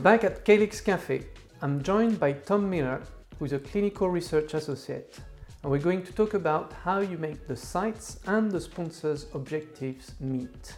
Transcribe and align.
back 0.00 0.24
at 0.24 0.46
Calyx 0.46 0.80
Cafe. 0.80 1.26
I'm 1.60 1.82
joined 1.82 2.18
by 2.18 2.32
Tom 2.32 2.70
Miller, 2.70 3.02
who's 3.38 3.52
a 3.52 3.58
clinical 3.58 4.08
research 4.08 4.54
associate, 4.54 5.18
and 5.62 5.70
we're 5.70 5.78
going 5.78 6.02
to 6.04 6.12
talk 6.12 6.32
about 6.32 6.72
how 6.84 7.00
you 7.00 7.18
make 7.18 7.46
the 7.46 7.56
sites 7.56 8.18
and 8.26 8.50
the 8.50 8.60
sponsors' 8.60 9.26
objectives 9.34 10.12
meet. 10.18 10.76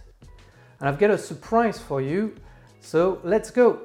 And 0.80 0.88
I've 0.88 0.98
got 0.98 1.11
a 1.11 1.18
surprise 1.18 1.79
for 1.79 2.00
you, 2.00 2.34
so 2.80 3.20
let's 3.22 3.52
go! 3.52 3.82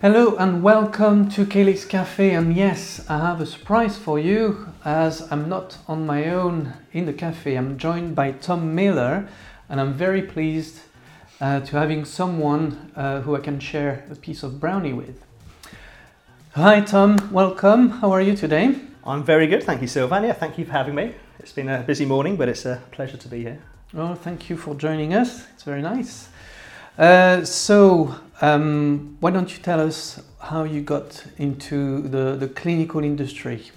Hello 0.00 0.36
and 0.36 0.62
welcome 0.62 1.28
to 1.30 1.44
Calyx 1.44 1.84
Cafe. 1.84 2.30
And 2.32 2.54
yes, 2.54 3.04
I 3.10 3.18
have 3.18 3.40
a 3.40 3.46
surprise 3.46 3.96
for 3.96 4.16
you 4.16 4.68
as 4.84 5.26
I'm 5.32 5.48
not 5.48 5.78
on 5.88 6.06
my 6.06 6.30
own 6.30 6.74
in 6.92 7.06
the 7.06 7.12
cafe. 7.12 7.56
I'm 7.56 7.76
joined 7.76 8.14
by 8.14 8.30
Tom 8.30 8.76
Miller, 8.76 9.28
and 9.68 9.80
I'm 9.80 9.94
very 9.94 10.22
pleased 10.22 10.82
uh, 11.40 11.58
to 11.62 11.76
having 11.76 12.04
someone 12.04 12.92
uh, 12.94 13.22
who 13.22 13.34
I 13.34 13.40
can 13.40 13.58
share 13.58 14.06
a 14.08 14.14
piece 14.14 14.44
of 14.44 14.60
brownie 14.60 14.92
with. 14.92 15.20
Hi, 16.54 16.80
Tom. 16.80 17.16
Welcome. 17.32 17.90
How 17.90 18.12
are 18.12 18.22
you 18.22 18.36
today? 18.36 18.76
I'm 19.04 19.24
very 19.24 19.48
good, 19.48 19.64
thank 19.64 19.82
you, 19.82 19.88
Sylvania. 19.88 20.32
Thank 20.32 20.58
you 20.58 20.64
for 20.64 20.70
having 20.70 20.94
me. 20.94 21.16
It's 21.40 21.50
been 21.52 21.68
a 21.68 21.82
busy 21.82 22.04
morning, 22.04 22.36
but 22.36 22.48
it's 22.48 22.66
a 22.66 22.80
pleasure 22.92 23.16
to 23.16 23.28
be 23.28 23.42
here. 23.42 23.58
Oh, 23.96 24.14
thank 24.14 24.48
you 24.48 24.56
for 24.56 24.76
joining 24.76 25.12
us. 25.12 25.44
It's 25.54 25.64
very 25.64 25.82
nice. 25.82 26.28
Uh, 26.96 27.44
so, 27.44 28.14
um, 28.40 29.16
why 29.20 29.30
don't 29.30 29.56
you 29.56 29.62
tell 29.62 29.80
us 29.80 30.20
how 30.40 30.64
you 30.64 30.80
got 30.80 31.24
into 31.38 32.02
the, 32.02 32.36
the 32.36 32.48
clinical 32.48 33.02
industry? 33.02 33.70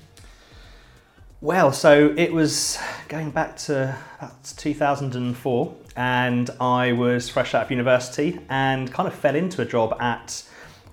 Well, 1.43 1.71
so 1.71 2.13
it 2.17 2.31
was 2.31 2.77
going 3.07 3.31
back 3.31 3.57
to 3.57 3.97
about 4.19 4.43
2004, 4.57 5.75
and 5.95 6.49
I 6.59 6.91
was 6.91 7.29
fresh 7.29 7.55
out 7.55 7.65
of 7.65 7.71
university 7.71 8.39
and 8.49 8.93
kind 8.93 9.07
of 9.07 9.15
fell 9.15 9.35
into 9.35 9.63
a 9.63 9.65
job 9.65 9.99
at 9.99 10.43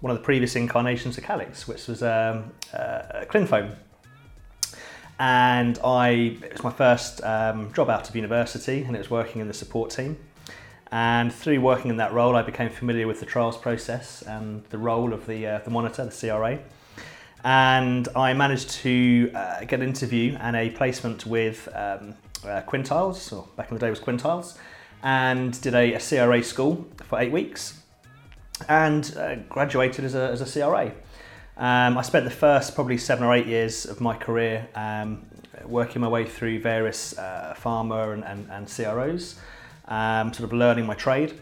one 0.01 0.11
of 0.11 0.17
the 0.17 0.25
previous 0.25 0.57
incarnations 0.57 1.19
of 1.19 1.25
Calyx, 1.25 1.69
which 1.69 1.87
was 1.87 2.03
um, 2.03 2.53
uh, 2.73 3.25
ClinPhone. 3.29 3.75
And 5.19 5.79
I, 5.85 6.39
it 6.43 6.53
was 6.53 6.63
my 6.63 6.71
first 6.71 7.23
um, 7.25 7.71
job 7.75 7.91
out 7.91 8.09
of 8.09 8.17
university, 8.17 8.85
and 8.85 8.97
it 8.97 9.01
was 9.01 9.11
working 9.11 9.43
in 9.43 9.49
the 9.49 9.55
support 9.55 9.91
team. 9.91 10.17
And 10.91 11.33
through 11.33 11.61
working 11.61 11.91
in 11.91 11.99
that 11.99 12.13
role, 12.13 12.35
I 12.35 12.43
became 12.43 12.71
familiar 12.71 13.07
with 13.07 13.21
the 13.21 13.27
trials 13.27 13.59
process 13.59 14.23
and 14.23 14.65
the 14.71 14.79
role 14.79 15.13
of 15.13 15.27
the, 15.27 15.47
uh, 15.47 15.59
the 15.59 15.71
monitor, 15.71 16.05
the 16.05 16.11
CRA. 16.11 16.59
And 17.45 18.09
I 18.17 18.33
managed 18.33 18.71
to 18.71 19.31
uh, 19.35 19.61
get 19.61 19.81
an 19.81 19.89
interview 19.89 20.37
and 20.41 20.57
a 20.57 20.71
placement 20.71 21.27
with 21.27 21.69
um, 21.75 22.15
uh, 22.45 22.63
Quintiles, 22.63 23.33
or 23.33 23.47
back 23.57 23.71
in 23.71 23.77
the 23.77 23.81
day 23.81 23.91
was 23.91 24.01
Quintiles, 24.01 24.57
and 25.03 25.61
did 25.61 25.75
a, 25.75 25.95
a 25.95 26.01
CRA 26.01 26.43
school 26.43 26.87
for 27.05 27.21
eight 27.21 27.33
weeks 27.33 27.83
and 28.69 29.15
uh, 29.17 29.37
graduated 29.49 30.05
as 30.05 30.15
a, 30.15 30.31
as 30.31 30.41
a 30.41 30.61
CRA. 30.61 30.93
Um, 31.57 31.99
I 31.99 32.03
spent 32.03 32.25
the 32.25 32.31
first 32.31 32.75
probably 32.75 32.99
seven 32.99 33.25
or 33.25 33.35
eight 33.35 33.47
years 33.47 33.85
of 33.85 34.01
my 34.01 34.17
career 34.17 34.69
um, 34.75 35.27
working 35.65 36.01
my 36.01 36.09
way 36.09 36.25
through 36.25 36.61
various 36.61 37.17
uh, 37.19 37.55
pharma 37.61 38.15
and, 38.15 38.25
and, 38.25 38.51
and 38.51 38.67
CROs 38.67 39.39
um, 39.89 40.33
sort 40.33 40.45
of 40.45 40.53
learning 40.53 40.87
my 40.87 40.95
trade. 40.95 41.39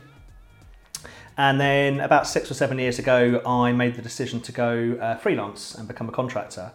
And 1.39 1.61
then 1.61 2.00
about 2.00 2.27
six 2.27 2.50
or 2.50 2.55
seven 2.55 2.78
years 2.78 2.98
ago, 2.98 3.42
I 3.44 3.72
made 3.72 3.94
the 3.94 4.02
decision 4.02 4.41
to 4.41 4.52
go 4.52 4.98
uh, 5.01 5.17
freelance 5.17 5.74
and 5.74 5.86
become 5.86 6.08
a 6.08 6.12
contractor, 6.12 6.73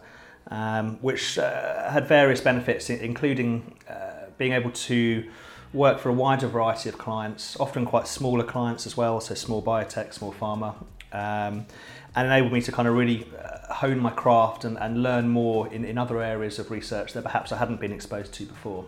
um, 0.48 0.98
which 1.00 1.36
uh, 1.38 1.90
had 1.90 2.06
various 2.06 2.40
benefits, 2.40 2.88
including 2.88 3.74
uh, 3.90 4.26
being 4.38 4.52
able 4.52 4.70
to 4.70 5.28
work 5.72 5.98
for 5.98 6.10
a 6.10 6.12
wider 6.12 6.46
variety 6.46 6.88
of 6.88 6.98
clients, 6.98 7.58
often 7.58 7.84
quite 7.84 8.06
smaller 8.06 8.44
clients 8.44 8.86
as 8.86 8.96
well, 8.96 9.20
so 9.20 9.34
small 9.34 9.62
biotech, 9.62 10.12
small 10.12 10.32
pharma, 10.32 10.74
um, 11.12 11.66
and 12.14 12.26
enabled 12.26 12.52
me 12.52 12.60
to 12.60 12.70
kind 12.70 12.86
of 12.86 12.94
really 12.94 13.26
uh, 13.42 13.72
hone 13.74 13.98
my 13.98 14.10
craft 14.10 14.64
and, 14.64 14.78
and 14.78 15.02
learn 15.02 15.28
more 15.28 15.66
in, 15.72 15.84
in 15.84 15.98
other 15.98 16.22
areas 16.22 16.58
of 16.58 16.70
research 16.70 17.14
that 17.14 17.24
perhaps 17.24 17.50
I 17.50 17.56
hadn't 17.56 17.80
been 17.80 17.92
exposed 17.92 18.32
to 18.34 18.44
before 18.44 18.84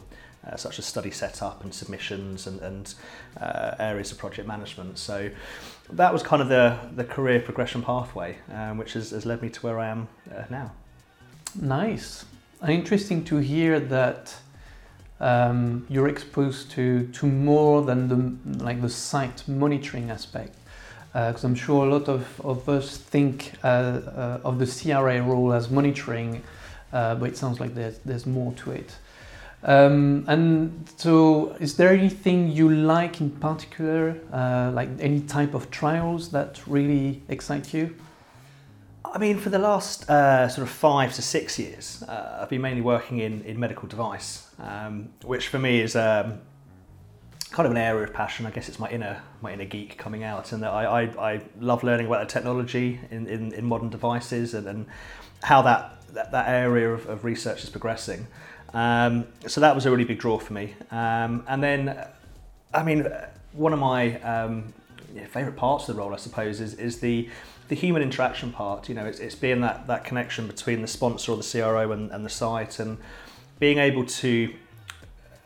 uh, 0.46 0.56
such 0.56 0.78
as 0.78 0.84
study 0.84 1.10
setup 1.10 1.64
and 1.64 1.72
submissions 1.74 2.46
and, 2.46 2.60
and 2.60 2.94
uh, 3.40 3.74
areas 3.78 4.12
of 4.12 4.18
project 4.18 4.46
management. 4.46 4.98
So 4.98 5.30
that 5.90 6.12
was 6.12 6.22
kind 6.22 6.42
of 6.42 6.48
the, 6.48 6.78
the 6.94 7.04
career 7.04 7.40
progression 7.40 7.82
pathway, 7.82 8.36
um, 8.52 8.78
which 8.78 8.92
has, 8.94 9.10
has 9.10 9.24
led 9.24 9.42
me 9.42 9.48
to 9.50 9.60
where 9.60 9.78
I 9.78 9.88
am 9.88 10.08
uh, 10.30 10.44
now. 10.50 10.72
Nice. 11.60 12.24
Interesting 12.66 13.24
to 13.24 13.36
hear 13.38 13.78
that 13.78 14.34
um, 15.20 15.86
you're 15.88 16.08
exposed 16.08 16.70
to, 16.72 17.06
to 17.08 17.26
more 17.26 17.82
than 17.82 18.08
the, 18.08 18.64
like 18.64 18.80
the 18.82 18.88
site 18.88 19.46
monitoring 19.48 20.10
aspect. 20.10 20.56
Because 21.12 21.44
uh, 21.44 21.48
I'm 21.48 21.54
sure 21.54 21.86
a 21.86 21.90
lot 21.90 22.08
of, 22.08 22.40
of 22.40 22.68
us 22.68 22.96
think 22.96 23.52
uh, 23.62 23.66
uh, 23.66 24.40
of 24.42 24.58
the 24.58 24.66
CRA 24.66 25.22
role 25.22 25.52
as 25.52 25.70
monitoring, 25.70 26.42
but 26.90 27.22
it 27.22 27.36
sounds 27.36 27.60
like 27.60 27.74
there's, 27.74 27.98
there's 27.98 28.26
more 28.26 28.52
to 28.54 28.72
it. 28.72 28.96
Um, 29.64 30.26
and 30.28 30.86
so, 30.96 31.56
is 31.58 31.76
there 31.76 31.88
anything 31.88 32.50
you 32.52 32.68
like 32.68 33.20
in 33.20 33.30
particular, 33.30 34.20
uh, 34.30 34.70
like 34.74 34.90
any 35.00 35.20
type 35.20 35.54
of 35.54 35.70
trials 35.70 36.30
that 36.30 36.60
really 36.66 37.22
excite 37.28 37.72
you? 37.72 37.96
I 39.14 39.18
mean, 39.18 39.38
for 39.38 39.48
the 39.48 39.58
last 39.58 40.10
uh, 40.10 40.48
sort 40.48 40.66
of 40.66 40.74
five 40.74 41.14
to 41.14 41.22
six 41.22 41.58
years, 41.58 42.02
uh, 42.02 42.40
I've 42.42 42.50
been 42.50 42.60
mainly 42.60 42.82
working 42.82 43.20
in, 43.20 43.42
in 43.42 43.58
medical 43.58 43.88
device, 43.88 44.50
um, 44.58 45.08
which 45.22 45.48
for 45.48 45.58
me 45.58 45.80
is 45.80 45.96
um, 45.96 46.40
kind 47.50 47.64
of 47.64 47.70
an 47.70 47.78
area 47.78 48.02
of 48.02 48.12
passion. 48.12 48.44
I 48.44 48.50
guess 48.50 48.68
it's 48.68 48.78
my 48.78 48.90
inner 48.90 49.22
my 49.40 49.52
inner 49.52 49.64
geek 49.64 49.96
coming 49.96 50.24
out, 50.24 50.52
and 50.52 50.62
I, 50.64 51.04
I, 51.04 51.32
I 51.32 51.40
love 51.58 51.82
learning 51.84 52.06
about 52.06 52.26
the 52.26 52.32
technology 52.32 53.00
in, 53.10 53.26
in, 53.28 53.54
in 53.54 53.64
modern 53.64 53.88
devices 53.88 54.52
and, 54.52 54.66
and 54.66 54.86
how 55.42 55.62
that, 55.62 56.02
that, 56.12 56.32
that 56.32 56.48
area 56.48 56.92
of, 56.92 57.08
of 57.08 57.24
research 57.24 57.62
is 57.62 57.70
progressing. 57.70 58.26
Um, 58.74 59.26
so 59.46 59.60
that 59.60 59.74
was 59.74 59.86
a 59.86 59.90
really 59.90 60.04
big 60.04 60.18
draw 60.18 60.38
for 60.38 60.52
me. 60.52 60.74
Um, 60.90 61.44
and 61.48 61.62
then, 61.62 62.06
I 62.74 62.82
mean, 62.82 63.06
one 63.52 63.72
of 63.72 63.78
my 63.78 64.20
um, 64.20 64.74
yeah, 65.14 65.26
favourite 65.26 65.56
parts 65.56 65.88
of 65.88 65.94
the 65.94 66.02
role, 66.02 66.12
I 66.12 66.16
suppose, 66.16 66.60
is, 66.60 66.74
is 66.74 67.00
the 67.00 67.28
the 67.68 67.74
human 67.74 68.02
interaction 68.02 68.52
part. 68.52 68.90
You 68.90 68.94
know, 68.94 69.06
it's, 69.06 69.20
it's 69.20 69.34
being 69.34 69.62
that, 69.62 69.86
that 69.86 70.04
connection 70.04 70.46
between 70.46 70.82
the 70.82 70.86
sponsor 70.86 71.32
or 71.32 71.36
the 71.38 71.48
CRO 71.50 71.92
and, 71.92 72.10
and 72.10 72.22
the 72.22 72.30
site, 72.30 72.78
and 72.78 72.98
being 73.58 73.78
able 73.78 74.04
to 74.04 74.52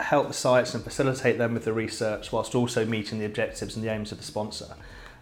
help 0.00 0.28
the 0.28 0.34
sites 0.34 0.74
and 0.74 0.82
facilitate 0.82 1.38
them 1.38 1.54
with 1.54 1.64
the 1.64 1.72
research 1.72 2.32
whilst 2.32 2.54
also 2.54 2.84
meeting 2.84 3.18
the 3.18 3.24
objectives 3.24 3.76
and 3.76 3.84
the 3.84 3.92
aims 3.92 4.10
of 4.10 4.18
the 4.18 4.24
sponsor. 4.24 4.74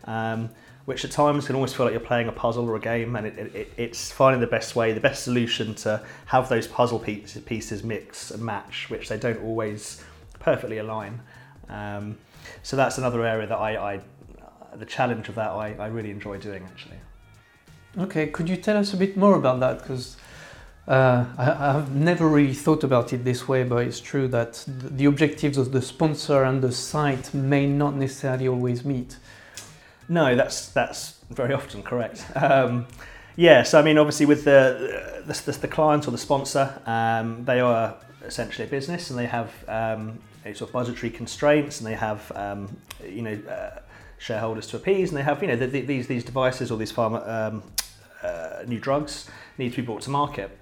Um, 0.04 0.50
which 0.86 1.04
at 1.04 1.10
times 1.10 1.46
can 1.46 1.56
almost 1.56 1.76
feel 1.76 1.84
like 1.84 1.92
you're 1.92 2.00
playing 2.00 2.28
a 2.28 2.32
puzzle 2.32 2.68
or 2.68 2.76
a 2.76 2.80
game, 2.80 3.16
and 3.16 3.26
it, 3.26 3.38
it, 3.38 3.72
it's 3.76 4.10
finding 4.10 4.40
the 4.40 4.46
best 4.46 4.74
way, 4.74 4.92
the 4.92 5.00
best 5.00 5.24
solution 5.24 5.74
to 5.74 6.02
have 6.26 6.48
those 6.48 6.66
puzzle 6.66 6.98
pieces, 6.98 7.42
pieces 7.42 7.82
mix 7.82 8.30
and 8.30 8.42
match, 8.42 8.88
which 8.88 9.08
they 9.08 9.18
don't 9.18 9.42
always 9.42 10.02
perfectly 10.38 10.78
align. 10.78 11.20
Um, 11.68 12.16
so 12.62 12.76
that's 12.76 12.98
another 12.98 13.24
area 13.26 13.46
that 13.48 13.58
I, 13.58 13.94
I 13.94 14.00
the 14.76 14.86
challenge 14.86 15.28
of 15.28 15.34
that 15.34 15.50
I, 15.50 15.74
I 15.78 15.86
really 15.86 16.10
enjoy 16.10 16.38
doing 16.38 16.62
actually. 16.64 16.96
Okay, 17.98 18.26
could 18.28 18.48
you 18.48 18.56
tell 18.56 18.76
us 18.76 18.92
a 18.92 18.96
bit 18.96 19.16
more 19.16 19.36
about 19.36 19.58
that? 19.60 19.80
Because 19.80 20.16
uh, 20.86 21.24
I, 21.36 21.72
have 21.72 21.94
never 21.96 22.28
really 22.28 22.54
thought 22.54 22.84
about 22.84 23.12
it 23.12 23.24
this 23.24 23.48
way, 23.48 23.64
but 23.64 23.78
it's 23.78 23.98
true 23.98 24.28
that 24.28 24.62
the 24.66 25.06
objectives 25.06 25.58
of 25.58 25.72
the 25.72 25.82
sponsor 25.82 26.44
and 26.44 26.62
the 26.62 26.70
site 26.70 27.34
may 27.34 27.66
not 27.66 27.96
necessarily 27.96 28.46
always 28.46 28.84
meet. 28.84 29.16
No, 30.08 30.36
that's 30.36 30.68
that's 30.68 31.18
very 31.30 31.54
often 31.54 31.82
correct. 31.82 32.24
Um, 32.36 32.86
yeah, 33.36 33.62
so 33.64 33.78
I 33.78 33.82
mean, 33.82 33.98
obviously, 33.98 34.26
with 34.26 34.44
the 34.44 35.22
the, 35.26 35.52
the, 35.52 35.58
the 35.58 35.68
client 35.68 36.08
or 36.08 36.10
the 36.10 36.18
sponsor, 36.18 36.80
um, 36.86 37.44
they 37.44 37.60
are 37.60 37.96
essentially 38.24 38.66
a 38.66 38.70
business, 38.70 39.10
and 39.10 39.18
they 39.18 39.26
have 39.26 39.52
um, 39.68 40.18
sort 40.44 40.62
of 40.62 40.72
budgetary 40.72 41.10
constraints, 41.10 41.80
and 41.80 41.86
they 41.86 41.94
have 41.94 42.30
um, 42.34 42.76
you 43.04 43.22
know 43.22 43.38
uh, 43.48 43.80
shareholders 44.18 44.66
to 44.68 44.76
appease, 44.76 45.10
and 45.10 45.18
they 45.18 45.22
have 45.22 45.42
you 45.42 45.48
know 45.48 45.56
the, 45.56 45.66
the, 45.66 45.80
these 45.82 46.06
these 46.06 46.24
devices 46.24 46.70
or 46.70 46.78
these 46.78 46.92
pharma 46.92 47.28
um, 47.28 47.62
uh, 48.22 48.62
new 48.66 48.78
drugs 48.78 49.28
need 49.58 49.70
to 49.70 49.76
be 49.76 49.82
brought 49.82 50.02
to 50.02 50.10
market. 50.10 50.56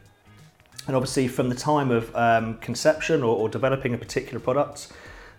And 0.87 0.95
obviously, 0.95 1.29
from 1.29 1.49
the 1.49 1.55
time 1.55 1.91
of 1.91 2.15
um, 2.15 2.59
conception 2.59 3.23
or, 3.23 3.37
or 3.37 3.49
developing 3.49 3.95
a 3.95 3.99
particular 3.99 4.39
product, 4.39 4.93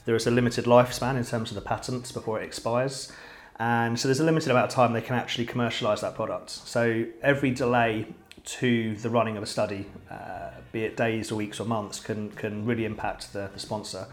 there 0.06 0.16
is 0.16 0.25
a 0.25 0.31
limited 0.31 0.66
lifespan 0.66 1.18
in 1.18 1.24
terms 1.24 1.52
of 1.52 1.56
the 1.56 1.62
patents 1.62 2.12
before 2.12 2.42
it 2.42 2.46
expires. 2.46 3.12
And 3.57 4.00
so 4.00 4.07
there's 4.07 4.19
a 4.19 4.24
limited 4.24 4.52
amount 4.52 4.68
of 4.69 4.74
time 4.74 4.94
they 4.94 5.02
can 5.02 5.16
actually 5.16 5.46
commercialize 5.46 6.02
that 6.02 6.16
product. 6.16 6.50
So 6.50 7.06
every 7.22 7.52
delay 7.52 8.07
to 8.46 8.96
the 8.96 9.10
running 9.10 9.38
of 9.38 9.44
a 9.44 9.46
study, 9.46 9.86
uh, 10.12 10.50
be 10.72 10.84
it 10.84 10.98
days 10.98 11.31
or 11.31 11.36
weeks 11.36 11.60
or 11.60 11.66
months, 11.66 12.00
can, 12.00 12.30
can 12.31 12.66
really 12.66 12.86
impact 12.86 13.34
the, 13.34 13.50
the 13.54 13.60
sponsor. 13.60 14.07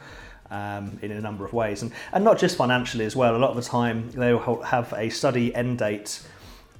Um, 0.50 0.98
in 1.00 1.10
a 1.12 1.20
number 1.22 1.46
of 1.46 1.54
ways, 1.54 1.80
and, 1.80 1.92
and 2.12 2.22
not 2.22 2.38
just 2.38 2.58
financially 2.58 3.06
as 3.06 3.16
well. 3.16 3.34
A 3.34 3.38
lot 3.38 3.48
of 3.48 3.56
the 3.56 3.62
time, 3.62 4.10
they 4.10 4.34
will 4.34 4.60
have 4.60 4.92
a 4.92 5.08
study 5.08 5.54
end 5.54 5.78
date 5.78 6.20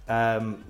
um, 0.08 0.62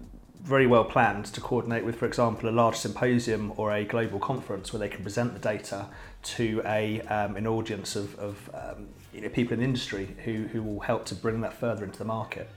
very 0.43 0.67
well 0.67 0.85
planned 0.85 1.25
to 1.27 1.41
coordinate 1.41 1.85
with, 1.85 1.97
for 1.97 2.07
example, 2.07 2.49
a 2.49 2.51
large 2.51 2.77
symposium 2.77 3.53
or 3.57 3.73
a 3.73 3.85
global 3.85 4.19
conference 4.19 4.73
where 4.73 4.81
they 4.81 4.89
can 4.89 5.03
present 5.03 5.35
the 5.35 5.39
data 5.39 5.87
to 6.23 6.61
a 6.65 7.01
um, 7.03 7.37
an 7.37 7.47
audience 7.47 7.95
of, 7.95 8.19
of 8.19 8.51
um, 8.53 8.89
you 9.13 9.21
know, 9.21 9.29
people 9.29 9.53
in 9.55 9.61
the 9.61 9.65
industry 9.65 10.17
who, 10.25 10.49
who 10.49 10.63
will 10.63 10.81
help 10.81 11.05
to 11.07 11.15
bring 11.15 11.41
that 11.43 11.53
further 11.53 11.85
into 11.85 11.99
the 11.99 12.05
market. 12.05 12.49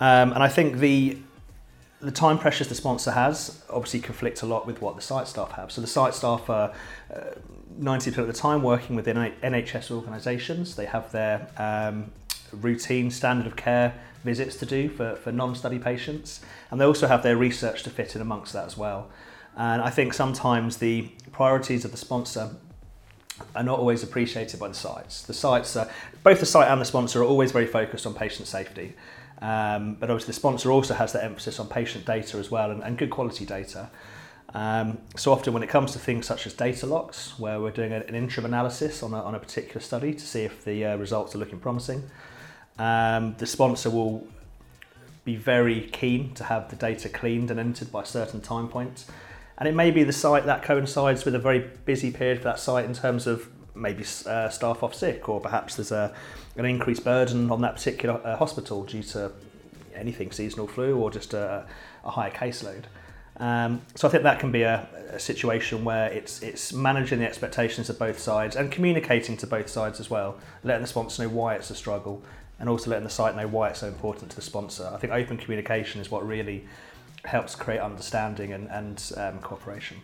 Um, 0.00 0.32
and 0.32 0.42
I 0.42 0.48
think 0.48 0.78
the 0.78 1.18
the 2.00 2.10
time 2.10 2.38
pressures 2.38 2.68
the 2.68 2.74
sponsor 2.74 3.12
has 3.12 3.62
obviously 3.70 4.00
conflict 4.00 4.42
a 4.42 4.46
lot 4.46 4.66
with 4.66 4.82
what 4.82 4.94
the 4.94 5.00
site 5.00 5.26
staff 5.26 5.52
have. 5.52 5.72
So 5.72 5.80
the 5.80 5.86
site 5.86 6.12
staff 6.12 6.50
are 6.50 6.74
uh, 7.12 7.20
90% 7.80 8.18
of 8.18 8.26
the 8.26 8.32
time 8.34 8.62
working 8.62 8.94
within 8.94 9.16
NHS 9.16 9.90
organisations. 9.90 10.76
They 10.76 10.84
have 10.84 11.10
their 11.12 11.48
um, 11.56 12.12
routine 12.54 13.10
standard 13.10 13.46
of 13.46 13.56
care 13.56 13.94
visits 14.24 14.56
to 14.56 14.66
do 14.66 14.88
for, 14.88 15.16
for 15.16 15.32
non-study 15.32 15.78
patients. 15.78 16.40
And 16.70 16.80
they 16.80 16.84
also 16.84 17.06
have 17.06 17.22
their 17.22 17.36
research 17.36 17.82
to 17.84 17.90
fit 17.90 18.16
in 18.16 18.22
amongst 18.22 18.52
that 18.54 18.66
as 18.66 18.76
well. 18.76 19.10
And 19.56 19.82
I 19.82 19.90
think 19.90 20.14
sometimes 20.14 20.78
the 20.78 21.10
priorities 21.32 21.84
of 21.84 21.90
the 21.90 21.96
sponsor 21.96 22.50
are 23.54 23.62
not 23.62 23.78
always 23.78 24.02
appreciated 24.02 24.58
by 24.58 24.68
the 24.68 24.74
sites. 24.74 25.22
The 25.22 25.34
sites, 25.34 25.76
are, 25.76 25.88
both 26.22 26.40
the 26.40 26.46
site 26.46 26.68
and 26.68 26.80
the 26.80 26.84
sponsor 26.84 27.20
are 27.22 27.24
always 27.24 27.52
very 27.52 27.66
focused 27.66 28.06
on 28.06 28.14
patient 28.14 28.48
safety. 28.48 28.94
Um, 29.42 29.94
but 29.94 30.10
obviously 30.10 30.28
the 30.28 30.40
sponsor 30.40 30.70
also 30.70 30.94
has 30.94 31.12
that 31.12 31.24
emphasis 31.24 31.58
on 31.58 31.68
patient 31.68 32.06
data 32.06 32.38
as 32.38 32.50
well 32.50 32.70
and, 32.70 32.82
and 32.82 32.96
good 32.96 33.10
quality 33.10 33.44
data. 33.44 33.90
Um, 34.54 34.98
so 35.16 35.32
often 35.32 35.52
when 35.52 35.64
it 35.64 35.68
comes 35.68 35.92
to 35.92 35.98
things 35.98 36.26
such 36.26 36.46
as 36.46 36.54
data 36.54 36.86
locks, 36.86 37.38
where 37.38 37.60
we're 37.60 37.72
doing 37.72 37.92
an 37.92 38.14
interim 38.14 38.46
analysis 38.46 39.02
on 39.02 39.12
a, 39.12 39.20
on 39.20 39.34
a 39.34 39.40
particular 39.40 39.80
study 39.80 40.14
to 40.14 40.24
see 40.24 40.42
if 40.42 40.64
the 40.64 40.84
uh, 40.84 40.96
results 40.96 41.34
are 41.34 41.38
looking 41.38 41.58
promising, 41.58 42.04
um, 42.78 43.34
the 43.38 43.46
sponsor 43.46 43.90
will 43.90 44.26
be 45.24 45.36
very 45.36 45.82
keen 45.92 46.34
to 46.34 46.44
have 46.44 46.68
the 46.70 46.76
data 46.76 47.08
cleaned 47.08 47.50
and 47.50 47.58
entered 47.58 47.90
by 47.90 48.04
certain 48.04 48.40
time 48.40 48.68
points. 48.68 49.06
And 49.56 49.68
it 49.68 49.74
may 49.74 49.90
be 49.90 50.02
the 50.02 50.12
site 50.12 50.46
that 50.46 50.62
coincides 50.62 51.24
with 51.24 51.34
a 51.34 51.38
very 51.38 51.70
busy 51.84 52.10
period 52.10 52.38
for 52.38 52.44
that 52.44 52.58
site 52.58 52.84
in 52.84 52.92
terms 52.92 53.26
of 53.26 53.48
maybe 53.74 54.04
uh, 54.26 54.48
staff 54.48 54.82
off 54.82 54.94
sick, 54.94 55.28
or 55.28 55.40
perhaps 55.40 55.76
there's 55.76 55.92
a, 55.92 56.14
an 56.56 56.64
increased 56.64 57.04
burden 57.04 57.50
on 57.50 57.60
that 57.62 57.76
particular 57.76 58.20
uh, 58.24 58.36
hospital 58.36 58.84
due 58.84 59.02
to 59.02 59.32
anything 59.94 60.32
seasonal 60.32 60.66
flu 60.66 60.96
or 60.96 61.10
just 61.10 61.34
a, 61.34 61.64
a 62.04 62.10
higher 62.10 62.30
caseload. 62.30 62.84
Um, 63.36 63.82
so 63.94 64.06
I 64.06 64.10
think 64.10 64.22
that 64.22 64.38
can 64.38 64.52
be 64.52 64.62
a, 64.62 64.86
a, 65.10 65.18
situation 65.18 65.84
where 65.84 66.06
it's 66.12 66.40
it's 66.40 66.72
managing 66.72 67.18
the 67.18 67.26
expectations 67.26 67.90
of 67.90 67.98
both 67.98 68.20
sides 68.20 68.54
and 68.54 68.70
communicating 68.70 69.36
to 69.38 69.46
both 69.46 69.68
sides 69.68 69.98
as 69.98 70.08
well, 70.08 70.38
letting 70.62 70.82
the 70.82 70.86
sponsor 70.86 71.24
know 71.24 71.30
why 71.30 71.56
it's 71.56 71.68
a 71.68 71.74
struggle, 71.74 72.22
and 72.58 72.68
also 72.68 72.90
letting 72.90 73.04
the 73.04 73.10
site 73.10 73.36
know 73.36 73.46
why 73.46 73.70
it's 73.70 73.80
so 73.80 73.88
important 73.88 74.30
to 74.30 74.36
the 74.36 74.42
sponsor. 74.42 74.90
I 74.92 74.98
think 74.98 75.12
open 75.12 75.36
communication 75.36 76.00
is 76.00 76.10
what 76.10 76.26
really 76.26 76.64
helps 77.24 77.54
create 77.54 77.80
understanding 77.80 78.52
and, 78.52 78.68
and 78.70 79.12
um, 79.16 79.38
cooperation. 79.40 79.98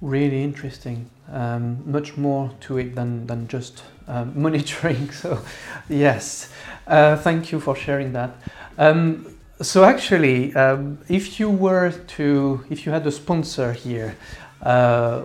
Really 0.00 0.44
interesting. 0.44 1.10
Um, 1.32 1.90
much 1.90 2.16
more 2.16 2.50
to 2.60 2.78
it 2.78 2.94
than, 2.94 3.26
than 3.26 3.48
just 3.48 3.82
um, 4.06 4.32
monitoring. 4.40 5.10
So, 5.10 5.42
yes, 5.88 6.52
uh, 6.86 7.16
thank 7.16 7.50
you 7.50 7.60
for 7.60 7.74
sharing 7.74 8.12
that. 8.12 8.36
Um, 8.78 9.34
so, 9.60 9.84
actually, 9.84 10.54
um, 10.54 10.98
if 11.08 11.40
you 11.40 11.48
were 11.48 11.90
to, 11.90 12.64
if 12.68 12.84
you 12.84 12.92
had 12.92 13.06
a 13.06 13.12
sponsor 13.12 13.72
here, 13.72 14.16
uh, 14.62 15.22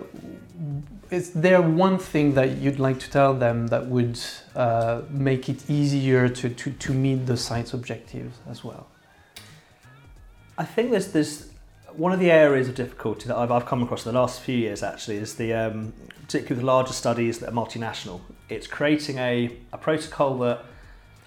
is 1.12 1.32
there 1.32 1.60
one 1.60 1.98
thing 1.98 2.34
that 2.34 2.56
you'd 2.56 2.78
like 2.78 2.98
to 3.00 3.10
tell 3.10 3.34
them 3.34 3.66
that 3.66 3.86
would 3.86 4.18
uh, 4.56 5.02
make 5.10 5.48
it 5.48 5.68
easier 5.68 6.28
to, 6.28 6.48
to, 6.48 6.70
to 6.70 6.92
meet 6.94 7.26
the 7.26 7.36
site's 7.36 7.74
objectives 7.74 8.38
as 8.48 8.64
well? 8.64 8.86
I 10.56 10.64
think 10.64 10.90
there's 10.90 11.12
there's 11.12 11.50
one 11.92 12.12
of 12.12 12.20
the 12.20 12.30
areas 12.30 12.68
of 12.68 12.74
difficulty 12.74 13.28
that 13.28 13.36
I've, 13.36 13.50
I've 13.50 13.66
come 13.66 13.82
across 13.82 14.06
in 14.06 14.12
the 14.12 14.18
last 14.18 14.40
few 14.40 14.56
years 14.56 14.82
actually 14.82 15.16
is 15.16 15.34
the 15.34 15.52
um, 15.52 15.92
particularly 16.22 16.60
the 16.60 16.66
larger 16.66 16.94
studies 16.94 17.38
that 17.40 17.50
are 17.50 17.52
multinational. 17.52 18.20
It's 18.48 18.66
creating 18.66 19.18
a, 19.18 19.54
a 19.72 19.78
protocol 19.78 20.38
that 20.38 20.64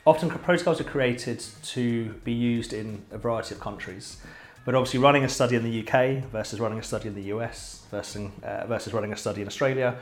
often 0.06 0.30
protocols 0.30 0.82
are 0.82 0.86
created 0.86 1.44
to 1.64 2.10
be 2.24 2.34
used 2.34 2.74
in 2.74 3.04
a 3.12 3.18
variety 3.18 3.54
of 3.54 3.62
countries. 3.62 4.18
But 4.66 4.74
obviously, 4.74 5.00
running 5.00 5.24
a 5.24 5.30
study 5.30 5.56
in 5.56 5.64
the 5.64 5.88
UK 5.88 6.24
versus 6.32 6.60
running 6.60 6.80
a 6.80 6.84
study 6.84 7.08
in 7.08 7.14
the 7.14 7.24
US 7.36 7.86
versus, 7.92 8.32
uh, 8.44 8.66
versus 8.66 8.94
running 8.94 9.14
a 9.14 9.18
study 9.18 9.42
in 9.42 9.48
Australia, 9.48 9.96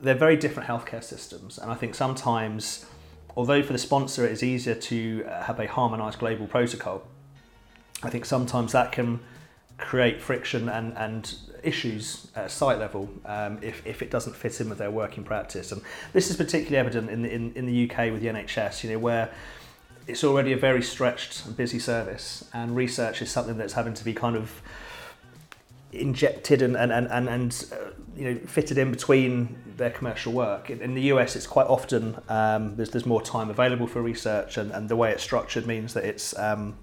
they're 0.00 0.14
very 0.14 0.36
different 0.36 0.68
healthcare 0.68 1.02
systems. 1.02 1.58
And 1.58 1.70
I 1.70 1.74
think 1.76 1.94
sometimes, 1.94 2.86
although 3.36 3.62
for 3.62 3.72
the 3.72 3.78
sponsor 3.78 4.26
it 4.26 4.32
is 4.32 4.42
easier 4.42 4.74
to 4.74 5.24
uh, 5.28 5.44
have 5.44 5.60
a 5.60 5.68
harmonised 5.68 6.18
global 6.18 6.48
protocol, 6.48 7.06
I 8.02 8.10
think 8.10 8.24
sometimes 8.24 8.72
that 8.72 8.90
can 8.90 9.20
create 9.78 10.20
friction 10.20 10.68
and, 10.68 10.96
and 10.96 11.36
issues 11.62 12.28
at 12.34 12.50
site 12.50 12.78
level 12.78 13.08
um, 13.26 13.58
if, 13.62 13.84
if 13.86 14.02
it 14.02 14.10
doesn't 14.10 14.34
fit 14.34 14.60
in 14.60 14.68
with 14.68 14.78
their 14.78 14.90
working 14.90 15.22
practice. 15.22 15.70
And 15.70 15.82
this 16.12 16.30
is 16.30 16.36
particularly 16.36 16.78
evident 16.78 17.10
in 17.10 17.22
the, 17.22 17.32
in, 17.32 17.52
in 17.54 17.66
the 17.66 17.88
UK 17.88 18.12
with 18.12 18.22
the 18.22 18.26
NHS, 18.26 18.82
you 18.82 18.90
know, 18.90 18.98
where 18.98 19.30
it's 20.08 20.24
already 20.24 20.52
a 20.52 20.56
very 20.56 20.82
stretched 20.82 21.44
and 21.44 21.56
busy 21.56 21.78
service, 21.78 22.44
and 22.54 22.74
research 22.74 23.20
is 23.20 23.30
something 23.30 23.58
that's 23.58 23.74
having 23.74 23.92
to 23.94 24.04
be 24.04 24.14
kind 24.14 24.36
of 24.36 24.62
injected 25.92 26.62
and 26.62 26.76
and 26.76 26.90
and 26.90 27.06
and, 27.08 27.28
and 27.28 27.66
uh, 27.72 27.90
you 28.16 28.24
know 28.24 28.38
fitted 28.46 28.78
in 28.78 28.90
between 28.90 29.56
their 29.76 29.90
commercial 29.90 30.32
work. 30.32 30.70
In, 30.70 30.80
in 30.80 30.94
the 30.94 31.02
US, 31.12 31.36
it's 31.36 31.46
quite 31.46 31.66
often 31.66 32.16
um, 32.28 32.74
there's 32.76 32.90
there's 32.90 33.06
more 33.06 33.20
time 33.20 33.50
available 33.50 33.86
for 33.86 34.00
research, 34.00 34.56
and, 34.56 34.72
and 34.72 34.88
the 34.88 34.96
way 34.96 35.12
it's 35.12 35.22
structured 35.22 35.66
means 35.66 35.92
that 35.92 36.04
it's 36.04 36.36
um, 36.38 36.74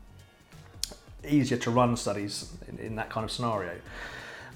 easier 1.28 1.58
to 1.58 1.72
run 1.72 1.98
studies 1.98 2.54
in, 2.68 2.78
in 2.78 2.96
that 2.96 3.10
kind 3.10 3.24
of 3.24 3.32
scenario. 3.32 3.74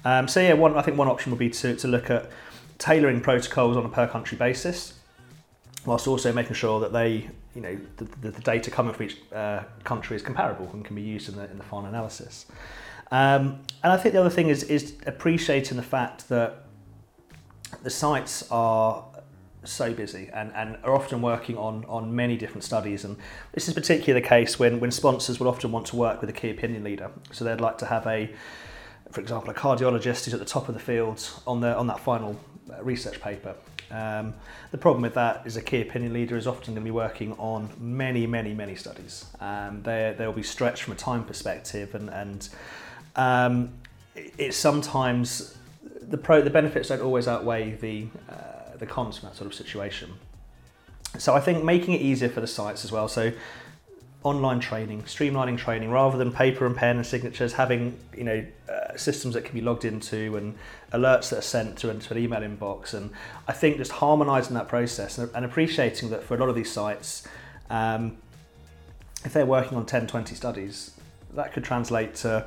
Um, 0.04 0.28
so 0.28 0.40
yeah, 0.40 0.52
one 0.52 0.76
I 0.76 0.82
think 0.82 0.96
one 0.96 1.08
option 1.08 1.32
would 1.32 1.40
be 1.40 1.50
to 1.50 1.74
to 1.74 1.88
look 1.88 2.08
at 2.08 2.30
tailoring 2.78 3.20
protocols 3.20 3.76
on 3.76 3.84
a 3.84 3.88
per 3.88 4.06
country 4.06 4.38
basis 4.38 4.94
whilst 5.86 6.06
also 6.06 6.32
making 6.32 6.54
sure 6.54 6.80
that 6.80 6.92
they, 6.92 7.28
you 7.54 7.60
know, 7.60 7.78
the, 7.96 8.04
the, 8.04 8.30
the 8.30 8.40
data 8.42 8.70
coming 8.70 8.92
from 8.92 9.06
each 9.06 9.18
uh, 9.32 9.62
country 9.84 10.16
is 10.16 10.22
comparable 10.22 10.68
and 10.72 10.84
can 10.84 10.94
be 10.94 11.02
used 11.02 11.28
in 11.28 11.36
the, 11.36 11.50
in 11.50 11.58
the 11.58 11.64
final 11.64 11.88
analysis. 11.88 12.46
Um, 13.10 13.60
and 13.82 13.92
I 13.92 13.96
think 13.96 14.12
the 14.12 14.20
other 14.20 14.30
thing 14.30 14.48
is, 14.48 14.62
is 14.64 14.94
appreciating 15.06 15.76
the 15.76 15.82
fact 15.82 16.28
that 16.28 16.64
the 17.82 17.90
sites 17.90 18.46
are 18.50 19.04
so 19.64 19.92
busy 19.92 20.30
and, 20.32 20.52
and 20.54 20.78
are 20.84 20.94
often 20.94 21.20
working 21.20 21.56
on, 21.56 21.84
on 21.86 22.14
many 22.14 22.36
different 22.36 22.64
studies. 22.64 23.04
And 23.04 23.16
this 23.52 23.68
is 23.68 23.74
particularly 23.74 24.20
the 24.20 24.26
case 24.26 24.58
when, 24.58 24.80
when 24.80 24.90
sponsors 24.90 25.40
will 25.40 25.48
often 25.48 25.72
want 25.72 25.86
to 25.88 25.96
work 25.96 26.20
with 26.20 26.30
a 26.30 26.32
key 26.32 26.50
opinion 26.50 26.84
leader. 26.84 27.10
So 27.32 27.44
they'd 27.44 27.60
like 27.60 27.78
to 27.78 27.86
have 27.86 28.06
a, 28.06 28.30
for 29.10 29.20
example, 29.20 29.50
a 29.50 29.54
cardiologist 29.54 30.24
who's 30.24 30.34
at 30.34 30.40
the 30.40 30.46
top 30.46 30.68
of 30.68 30.74
the 30.74 30.80
field 30.80 31.28
on, 31.46 31.60
the, 31.60 31.76
on 31.76 31.86
that 31.88 32.00
final 32.00 32.38
uh, 32.72 32.82
research 32.82 33.20
paper. 33.20 33.54
Um, 33.90 34.34
the 34.70 34.78
problem 34.78 35.02
with 35.02 35.14
that 35.14 35.42
is 35.46 35.56
a 35.56 35.62
key 35.62 35.80
opinion 35.80 36.12
leader 36.12 36.36
is 36.36 36.46
often 36.46 36.74
going 36.74 36.84
to 36.84 36.88
be 36.88 36.90
working 36.90 37.32
on 37.34 37.70
many, 37.78 38.26
many, 38.26 38.54
many 38.54 38.74
studies. 38.74 39.26
Um, 39.40 39.82
they 39.82 40.14
they'll 40.16 40.32
be 40.32 40.42
stretched 40.42 40.84
from 40.84 40.92
a 40.92 40.96
time 40.96 41.24
perspective, 41.24 41.94
and 41.94 42.08
and 42.10 42.48
um, 43.16 43.72
it's 44.14 44.56
sometimes 44.56 45.56
the 46.00 46.18
pro 46.18 46.42
the 46.42 46.50
benefits 46.50 46.88
don't 46.88 47.00
always 47.00 47.26
outweigh 47.26 47.72
the 47.72 48.06
uh, 48.28 48.76
the 48.78 48.86
cons 48.86 49.18
from 49.18 49.28
that 49.28 49.36
sort 49.36 49.46
of 49.46 49.54
situation. 49.54 50.12
So 51.18 51.34
I 51.34 51.40
think 51.40 51.64
making 51.64 51.94
it 51.94 52.00
easier 52.00 52.28
for 52.28 52.40
the 52.40 52.46
sites 52.46 52.84
as 52.84 52.92
well. 52.92 53.08
So 53.08 53.32
online 54.22 54.60
training, 54.60 55.02
streamlining 55.04 55.56
training, 55.56 55.90
rather 55.90 56.18
than 56.18 56.30
paper 56.30 56.66
and 56.66 56.76
pen 56.76 56.96
and 56.96 57.06
signatures, 57.06 57.54
having 57.54 57.98
you 58.16 58.24
know 58.24 58.44
uh, 58.68 58.96
systems 58.96 59.34
that 59.34 59.44
can 59.44 59.54
be 59.54 59.60
logged 59.60 59.84
into 59.84 60.36
and 60.36 60.56
alerts 60.92 61.30
that 61.30 61.38
are 61.38 61.42
sent 61.42 61.78
to, 61.78 61.90
into 61.90 62.12
an 62.12 62.18
email 62.22 62.40
inbox. 62.40 62.92
And 62.92 63.10
I 63.48 63.52
think 63.52 63.78
just 63.78 63.92
harmonising 63.92 64.54
that 64.54 64.68
process 64.68 65.18
and, 65.18 65.30
and, 65.34 65.44
appreciating 65.44 66.10
that 66.10 66.22
for 66.22 66.34
a 66.34 66.38
lot 66.38 66.48
of 66.48 66.54
these 66.54 66.70
sites, 66.70 67.26
um, 67.70 68.18
if 69.24 69.32
they're 69.32 69.46
working 69.46 69.78
on 69.78 69.86
10, 69.86 70.06
20 70.06 70.34
studies, 70.34 70.92
that 71.34 71.52
could 71.52 71.64
translate 71.64 72.14
to 72.16 72.46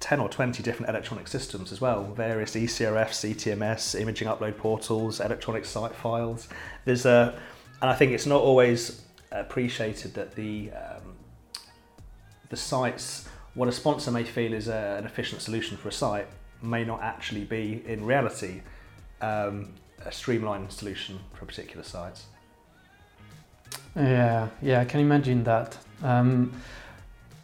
10 0.00 0.20
or 0.20 0.28
20 0.28 0.62
different 0.62 0.88
electronic 0.88 1.26
systems 1.26 1.72
as 1.72 1.80
well, 1.80 2.04
various 2.14 2.54
ECRF, 2.54 3.08
CTMS, 3.08 4.00
imaging 4.00 4.28
upload 4.28 4.56
portals, 4.56 5.20
electronic 5.20 5.64
site 5.64 5.94
files. 5.94 6.48
There's 6.84 7.06
a, 7.06 7.38
and 7.80 7.90
I 7.90 7.94
think 7.94 8.12
it's 8.12 8.26
not 8.26 8.40
always 8.40 9.02
appreciated 9.30 10.14
that 10.14 10.34
the 10.34 10.70
um, 10.72 10.97
the 12.50 12.56
sites, 12.56 13.28
what 13.54 13.68
a 13.68 13.72
sponsor 13.72 14.10
may 14.10 14.24
feel 14.24 14.52
is 14.52 14.68
a, 14.68 14.96
an 14.98 15.04
efficient 15.04 15.42
solution 15.42 15.76
for 15.76 15.88
a 15.88 15.92
site, 15.92 16.26
may 16.62 16.84
not 16.84 17.02
actually 17.02 17.44
be 17.44 17.82
in 17.86 18.04
reality 18.04 18.62
um, 19.20 19.72
a 20.04 20.12
streamlined 20.12 20.72
solution 20.72 21.18
for 21.34 21.44
particular 21.44 21.82
sites. 21.82 22.26
Yeah, 23.94 24.48
yeah, 24.62 24.80
I 24.80 24.84
can 24.84 25.00
imagine 25.00 25.44
that. 25.44 25.76
Um, 26.02 26.52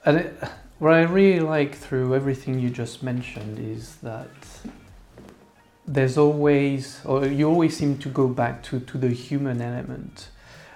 and 0.05 0.19
it, 0.19 0.45
what 0.79 0.93
I 0.93 1.03
really 1.03 1.41
like 1.41 1.75
through 1.75 2.15
everything 2.15 2.59
you 2.59 2.71
just 2.71 3.03
mentioned 3.03 3.59
is 3.59 3.97
that 3.97 4.29
there's 5.87 6.17
always, 6.17 7.01
or 7.05 7.27
you 7.27 7.49
always 7.49 7.77
seem 7.77 7.99
to 7.99 8.09
go 8.09 8.29
back 8.29 8.63
to, 8.65 8.81
to 8.81 8.99
the 8.99 9.11
human 9.11 9.61
element 9.61 10.29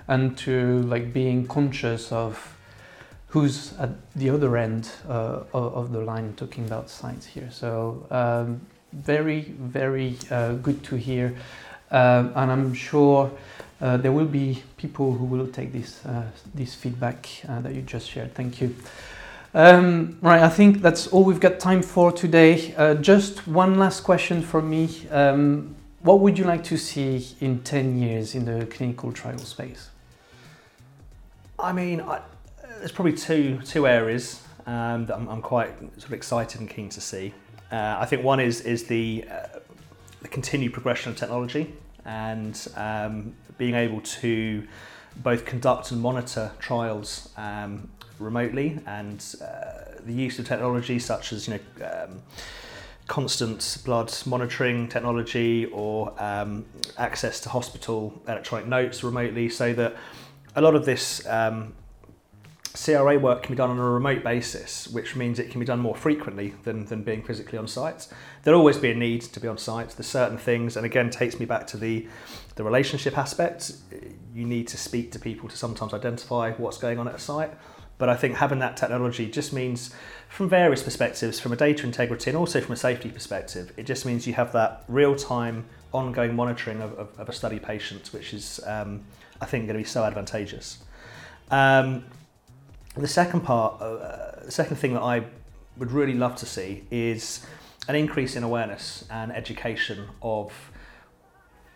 and 0.06 0.37
to 0.38 0.82
like 0.82 1.12
being 1.12 1.47
conscious 1.47 2.12
of 2.12 2.58
who's 3.28 3.75
at 3.78 3.90
the 4.16 4.30
other 4.30 4.56
end 4.56 4.90
uh, 5.08 5.40
of, 5.52 5.92
the 5.92 6.00
line 6.00 6.32
talking 6.37 6.64
about 6.64 6.88
science 6.88 7.26
here. 7.26 7.50
So 7.50 8.06
um, 8.11 8.61
very, 8.92 9.42
very 9.42 10.16
uh, 10.30 10.54
good 10.54 10.82
to 10.85 10.97
hear. 10.97 11.37
Um, 11.90 12.32
and 12.35 12.50
I'm 12.50 12.75
sure 12.75 13.30
uh, 13.80 13.97
there 13.99 14.12
will 14.12 14.26
be 14.26 14.62
people 14.76 15.12
who 15.12 15.25
will 15.25 15.47
take 15.47 15.73
this, 15.73 16.04
uh, 16.06 16.25
this 16.54 16.75
feedback 16.75 17.28
uh, 17.49 17.61
that 17.61 17.75
you 17.75 17.82
just 17.82 18.08
shared. 18.08 18.35
Thank 18.35 18.61
you. 18.61 18.75
Um, 19.54 20.18
right, 20.20 20.42
I 20.42 20.49
think 20.49 20.82
that's 20.82 21.06
all 21.06 21.25
we've 21.25 21.40
got 21.40 21.58
time 21.58 21.82
for 21.82 22.12
today. 22.12 22.75
Uh, 22.76 22.94
just 22.94 23.47
one 23.47 23.78
last 23.78 24.02
question 24.02 24.42
from 24.42 24.68
me. 24.70 25.08
Um, 25.11 25.75
what 26.02 26.20
would 26.20 26.38
you 26.38 26.44
like 26.44 26.64
to 26.64 26.76
see 26.76 27.26
in 27.40 27.62
10 27.62 27.99
years 27.99 28.35
in 28.35 28.44
the 28.44 28.66
clinical 28.66 29.12
trial 29.12 29.38
space? 29.38 29.90
I 31.58 31.73
mean, 31.73 32.00
I, 32.00 32.20
there's 32.78 32.92
probably 32.92 33.12
two, 33.12 33.61
two 33.64 33.87
areas 33.87 34.42
um, 34.66 35.06
that 35.06 35.16
I'm, 35.16 35.28
I'm, 35.28 35.42
quite 35.42 35.78
sort 35.78 36.04
of 36.04 36.12
excited 36.12 36.61
and 36.61 36.68
keen 36.68 36.88
to 36.90 37.00
see. 37.00 37.32
Uh, 37.70 37.97
I 37.99 38.06
think 38.06 38.23
one 38.23 38.40
is, 38.40 38.61
is 38.62 38.85
the, 38.85 39.25
uh, 39.30 39.58
the 40.23 40.28
continued 40.28 40.73
progression 40.73 41.12
of 41.12 41.18
technology 41.18 41.75
and 42.04 42.68
um, 42.76 43.35
being 43.56 43.75
able 43.75 44.00
to 44.00 44.66
both 45.16 45.44
conduct 45.44 45.90
and 45.90 46.00
monitor 46.00 46.52
trials 46.58 47.30
um, 47.37 47.88
remotely 48.18 48.78
and 48.87 49.37
uh, 49.42 50.00
the 50.04 50.12
use 50.12 50.38
of 50.38 50.47
technology 50.47 50.99
such 50.99 51.32
as 51.32 51.49
you 51.49 51.54
know 51.54 51.87
um, 51.87 52.23
constant 53.06 53.78
blood 53.85 54.12
monitoring 54.26 54.88
technology 54.88 55.66
or 55.66 56.12
um, 56.23 56.64
access 56.99 57.40
to 57.40 57.49
hospital 57.49 58.20
electronic 58.28 58.66
notes 58.66 59.02
remotely 59.02 59.49
so 59.49 59.73
that 59.73 59.97
a 60.56 60.61
lot 60.61 60.75
of 60.75 60.85
this 60.85 61.26
um, 61.26 61.75
CRA 62.75 63.18
work 63.18 63.42
can 63.42 63.54
be 63.54 63.56
done 63.56 63.70
on 63.70 63.78
a 63.78 63.90
remote 63.90 64.22
basis, 64.22 64.88
which 64.88 65.16
means 65.16 65.38
it 65.38 65.50
can 65.50 65.58
be 65.58 65.66
done 65.66 65.80
more 65.80 65.94
frequently 65.94 66.54
than, 66.64 66.84
than 66.87 67.02
being 67.02 67.22
physically 67.22 67.58
on 67.58 67.66
site. 67.66 68.08
There'll 68.42 68.58
always 68.58 68.76
be 68.76 68.90
a 68.90 68.94
need 68.94 69.22
to 69.22 69.40
be 69.40 69.48
on 69.48 69.58
site. 69.58 69.90
There's 69.90 70.06
certain 70.06 70.38
things, 70.38 70.76
and 70.76 70.84
again, 70.84 71.10
takes 71.10 71.40
me 71.40 71.46
back 71.46 71.66
to 71.68 71.76
the, 71.76 72.06
the 72.56 72.64
relationship 72.64 73.16
aspect. 73.16 73.72
You 74.34 74.44
need 74.44 74.68
to 74.68 74.76
speak 74.76 75.12
to 75.12 75.18
people 75.18 75.48
to 75.48 75.56
sometimes 75.56 75.94
identify 75.94 76.52
what's 76.52 76.78
going 76.78 76.98
on 76.98 77.08
at 77.08 77.14
a 77.14 77.18
site. 77.18 77.52
But 77.96 78.08
I 78.08 78.16
think 78.16 78.37
having 78.37 78.60
that 78.60 78.76
technology 78.76 79.28
just 79.28 79.52
means, 79.52 79.92
from 80.28 80.48
various 80.48 80.82
perspectives, 80.82 81.40
from 81.40 81.52
a 81.52 81.56
data 81.56 81.84
integrity 81.84 82.30
and 82.30 82.37
also 82.37 82.60
from 82.60 82.75
a 82.75 82.76
safety 82.76 83.10
perspective, 83.10 83.72
it 83.76 83.87
just 83.87 84.06
means 84.06 84.26
you 84.26 84.34
have 84.34 84.52
that 84.52 84.84
real 84.87 85.16
time, 85.16 85.66
ongoing 85.92 86.37
monitoring 86.37 86.80
of, 86.80 86.92
of, 86.92 87.18
of 87.18 87.28
a 87.28 87.32
study 87.32 87.58
patient, 87.58 88.12
which 88.12 88.32
is, 88.32 88.60
um, 88.66 89.02
I 89.40 89.46
think, 89.46 89.66
going 89.66 89.78
to 89.78 89.82
be 89.82 89.88
so 89.88 90.04
advantageous. 90.04 90.78
Um, 91.50 92.04
the 93.00 93.09
second 93.09 93.40
part, 93.40 93.81
uh, 93.81 94.45
the 94.45 94.50
second 94.50 94.76
thing 94.76 94.95
that 94.95 95.02
I 95.02 95.25
would 95.76 95.93
really 95.93 96.14
love 96.14 96.37
to 96.37 96.47
see 96.47 96.85
is 96.90 97.47
an 97.88 97.95
increase 97.95 98.37
in 98.37 98.43
awareness 98.43 99.05
and 99.11 99.33
education 99.33 100.09
of 100.21 100.52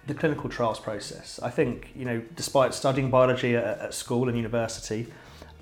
the 0.07 0.15
clinical 0.15 0.51
trials 0.51 0.81
process. 0.81 1.39
I 1.43 1.51
think, 1.51 1.91
you 1.95 2.05
know, 2.05 2.23
despite 2.35 2.75
studying 2.75 3.11
biology 3.11 3.57
at, 3.57 3.65
at 3.79 3.95
school 3.95 4.29
and 4.29 4.37
university, 4.37 5.07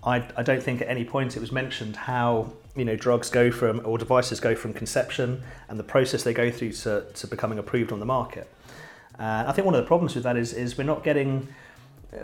I, 0.03 0.27
I 0.37 0.43
don't 0.43 0.63
think 0.63 0.81
at 0.81 0.89
any 0.89 1.05
point 1.05 1.37
it 1.37 1.41
was 1.41 1.53
mentioned 1.53 1.95
how 1.95 2.53
you 2.77 2.85
know 2.85 2.97
drugs 2.97 3.29
go 3.29 3.51
from 3.51 3.83
or 3.85 3.99
devices 3.99 4.41
go 4.41 4.55
from 4.55 4.73
conception 4.73 5.43
and 5.69 5.79
the 5.79 5.85
process 5.85 6.23
they 6.23 6.33
go 6.33 6.51
through 6.51 6.73
to, 6.73 7.05
to 7.13 7.27
becoming 7.27 7.59
approved 7.59 7.93
on 7.93 8.01
the 8.01 8.07
market. 8.07 8.49
And 9.19 9.47
I 9.47 9.53
think 9.53 9.67
one 9.67 9.75
of 9.75 9.83
the 9.83 9.87
problems 9.87 10.15
with 10.15 10.25
that 10.25 10.37
is 10.37 10.53
is 10.55 10.79
we're 10.79 10.85
not 10.85 11.05
getting 11.05 11.49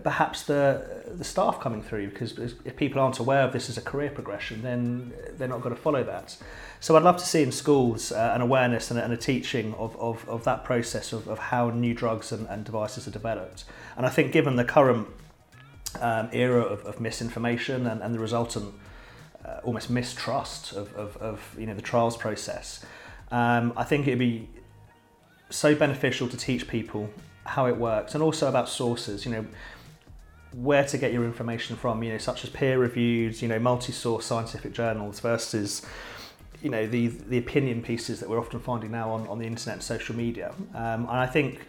perhaps 0.02 0.43
the 0.45 1.05
the 1.07 1.25
staff 1.25 1.61
coming 1.61 1.81
through 1.81 2.09
because 2.11 2.37
if 2.64 2.76
people 2.76 3.00
aren't 3.00 3.19
aware 3.21 3.43
of 3.43 3.52
this 3.52 3.69
as 3.69 3.78
a 3.78 3.81
career 3.81 4.11
progression 4.11 4.61
then 4.62 5.12
they're 5.38 5.49
not 5.49 5.62
going 5.62 5.75
to 5.75 5.81
follow 5.81 6.02
that. 6.02 6.37
So 6.81 6.97
I'd 6.97 7.05
love 7.05 7.16
to 7.19 7.25
see 7.25 7.43
in 7.43 7.52
schools 7.52 8.12
uh, 8.12 8.33
an 8.35 8.40
awareness 8.40 8.90
and 8.90 9.00
a, 9.00 9.05
and 9.05 9.12
a 9.12 9.16
teaching 9.16 9.75
of, 9.75 9.97
of, 9.97 10.28
of 10.28 10.45
that 10.45 10.64
process 10.64 11.12
of, 11.12 11.28
of 11.28 11.38
how 11.38 11.71
new 11.71 11.95
drugs 11.95 12.33
and, 12.33 12.47
and 12.49 12.64
devices 12.64 13.07
are 13.09 13.12
developed. 13.12 13.64
And 13.97 14.05
I 14.05 14.09
think 14.11 14.33
given 14.33 14.57
the 14.57 14.64
current 14.64 15.09
um, 16.00 16.28
era 16.33 16.62
of, 16.62 16.85
of 16.85 17.00
misinformation 17.00 17.87
and, 17.87 18.02
and 18.02 18.14
the 18.14 18.19
resultant 18.19 18.75
uh, 19.45 19.61
almost 19.62 19.88
mistrust 19.88 20.73
of, 20.73 20.93
of, 20.95 21.16
of 21.19 21.57
you 21.59 21.66
know 21.66 21.75
the 21.75 21.83
trials 21.83 22.16
process 22.16 22.85
um, 23.31 23.73
I 23.76 23.85
think 23.85 24.07
it'd 24.07 24.19
be 24.19 24.49
so 25.50 25.75
beneficial 25.75 26.28
to 26.28 26.37
teach 26.37 26.66
people 26.69 27.09
how 27.45 27.66
it 27.66 27.76
works 27.76 28.14
and 28.14 28.23
also 28.23 28.49
about 28.49 28.69
sources. 28.69 29.25
You 29.25 29.33
know 29.33 29.47
where 30.56 30.84
to 30.84 30.96
get 30.96 31.12
your 31.12 31.25
information 31.25 31.76
from, 31.76 32.02
you 32.02 32.10
know, 32.10 32.18
such 32.18 32.42
as 32.42 32.48
peer 32.50 32.78
reviewed, 32.78 33.42
you 33.42 33.48
know, 33.48 33.58
multi-source 33.58 34.25
scientific 34.25 34.72
journals 34.72 35.20
versus, 35.20 35.84
you 36.62 36.70
know, 36.70 36.86
the 36.86 37.08
the 37.08 37.36
opinion 37.36 37.82
pieces 37.82 38.20
that 38.20 38.28
we're 38.28 38.40
often 38.40 38.58
finding 38.58 38.90
now 38.90 39.10
on, 39.10 39.26
on 39.28 39.38
the 39.38 39.46
internet 39.46 39.75
and 39.75 39.82
social 39.82 40.16
media. 40.16 40.54
Um, 40.75 41.00
and 41.02 41.10
I 41.10 41.26
think 41.26 41.60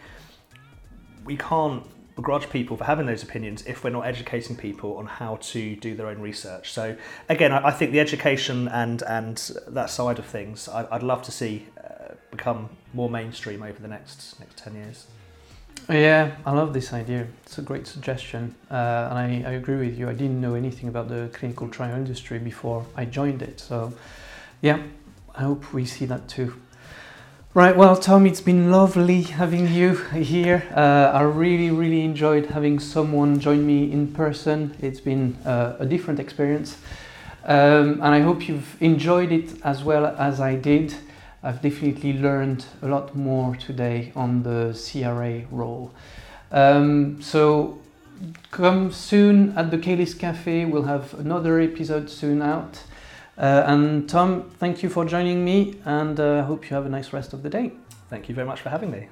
we 1.24 1.36
can't 1.36 1.84
begrudge 2.16 2.48
people 2.48 2.76
for 2.78 2.84
having 2.84 3.06
those 3.06 3.22
opinions 3.22 3.62
if 3.66 3.84
we're 3.84 3.90
not 3.90 4.06
educating 4.06 4.56
people 4.56 4.96
on 4.96 5.06
how 5.06 5.36
to 5.36 5.76
do 5.76 5.94
their 5.94 6.06
own 6.06 6.20
research. 6.20 6.72
So 6.72 6.96
again, 7.28 7.52
I, 7.52 7.68
I 7.68 7.70
think 7.70 7.92
the 7.92 8.00
education 8.00 8.68
and 8.68 9.02
and 9.02 9.36
that 9.68 9.90
side 9.90 10.18
of 10.18 10.24
things, 10.24 10.66
I, 10.66 10.88
I'd 10.90 11.02
love 11.02 11.22
to 11.22 11.30
see 11.30 11.66
uh, 11.76 12.14
become 12.30 12.70
more 12.94 13.10
mainstream 13.10 13.62
over 13.62 13.80
the 13.82 13.88
next 13.88 14.40
next 14.40 14.56
ten 14.56 14.74
years. 14.74 15.06
Yeah, 15.90 16.36
I 16.44 16.52
love 16.52 16.74
this 16.74 16.92
idea. 16.92 17.26
It's 17.44 17.56
a 17.56 17.62
great 17.62 17.86
suggestion. 17.86 18.54
Uh, 18.70 19.08
and 19.10 19.18
I, 19.18 19.50
I, 19.50 19.52
agree 19.52 19.86
with 19.86 19.98
you. 19.98 20.10
I 20.10 20.12
didn't 20.12 20.38
know 20.38 20.54
anything 20.54 20.86
about 20.90 21.08
the 21.08 21.30
clinical 21.32 21.66
trial 21.66 21.96
industry 21.96 22.38
before 22.38 22.84
I 22.94 23.06
joined 23.06 23.40
it. 23.40 23.58
So, 23.58 23.94
yeah, 24.60 24.82
I 25.34 25.42
hope 25.44 25.72
we 25.72 25.86
see 25.86 26.04
that 26.04 26.28
too. 26.28 26.60
Right, 27.54 27.74
well, 27.74 27.96
Tom, 27.96 28.26
it's 28.26 28.42
been 28.42 28.70
lovely 28.70 29.22
having 29.22 29.66
you 29.66 29.96
here. 30.12 30.62
Uh, 30.76 31.10
I 31.14 31.22
really, 31.22 31.70
really 31.70 32.02
enjoyed 32.02 32.44
having 32.46 32.78
someone 32.80 33.40
join 33.40 33.66
me 33.66 33.90
in 33.90 34.12
person. 34.12 34.76
It's 34.82 35.00
been 35.00 35.36
uh, 35.46 35.76
a 35.78 35.86
different 35.86 36.20
experience. 36.20 36.76
Um, 37.44 37.94
and 37.94 38.14
I 38.14 38.20
hope 38.20 38.46
you've 38.46 38.76
enjoyed 38.82 39.32
it 39.32 39.54
as 39.64 39.82
well 39.82 40.04
as 40.04 40.38
I 40.38 40.54
did. 40.54 40.94
I've 41.42 41.62
definitely 41.62 42.14
learned 42.14 42.64
a 42.82 42.88
lot 42.88 43.14
more 43.14 43.54
today 43.56 44.12
on 44.16 44.42
the 44.42 44.74
CRA 44.74 45.42
role. 45.50 45.92
Um, 46.50 47.22
so 47.22 47.78
come 48.50 48.90
soon 48.92 49.56
at 49.56 49.70
the 49.70 49.78
Calyx 49.78 50.14
Cafe. 50.14 50.64
We'll 50.64 50.84
have 50.84 51.14
another 51.14 51.60
episode 51.60 52.10
soon 52.10 52.42
out. 52.42 52.82
Uh, 53.36 53.62
and 53.66 54.08
Tom, 54.08 54.50
thank 54.58 54.82
you 54.82 54.88
for 54.88 55.04
joining 55.04 55.44
me, 55.44 55.76
and 55.84 56.18
I 56.18 56.38
uh, 56.38 56.44
hope 56.44 56.68
you 56.68 56.74
have 56.74 56.86
a 56.86 56.88
nice 56.88 57.12
rest 57.12 57.32
of 57.32 57.44
the 57.44 57.50
day. 57.50 57.72
Thank 58.10 58.28
you 58.28 58.34
very 58.34 58.46
much 58.46 58.60
for 58.60 58.70
having 58.70 58.90
me. 58.90 59.08